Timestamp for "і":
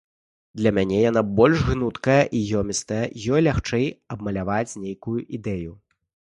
2.41-2.41